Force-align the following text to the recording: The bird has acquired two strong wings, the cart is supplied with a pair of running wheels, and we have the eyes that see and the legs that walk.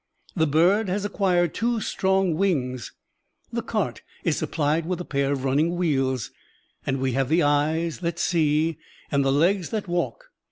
The 0.35 0.47
bird 0.47 0.89
has 0.89 1.05
acquired 1.05 1.53
two 1.53 1.79
strong 1.79 2.33
wings, 2.33 2.91
the 3.53 3.61
cart 3.61 4.01
is 4.23 4.35
supplied 4.35 4.87
with 4.87 4.99
a 4.99 5.05
pair 5.05 5.31
of 5.31 5.43
running 5.43 5.75
wheels, 5.75 6.31
and 6.87 6.99
we 6.99 7.11
have 7.11 7.29
the 7.29 7.43
eyes 7.43 7.99
that 7.99 8.17
see 8.17 8.79
and 9.11 9.23
the 9.23 9.31
legs 9.31 9.69
that 9.69 9.87
walk. 9.87 10.31